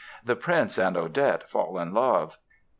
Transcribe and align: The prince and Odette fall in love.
The 0.25 0.35
prince 0.35 0.79
and 0.79 0.97
Odette 0.97 1.47
fall 1.47 1.77
in 1.77 1.93
love. 1.93 2.39